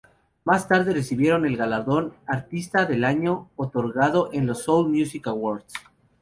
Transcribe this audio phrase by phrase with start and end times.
[0.45, 5.73] Más tarde recibieron el galardón "Artista del Año", otorgado en los "Seoul Music Awards".